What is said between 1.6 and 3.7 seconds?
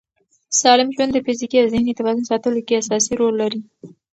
او ذهني توازن ساتلو کې اساسي رول لري.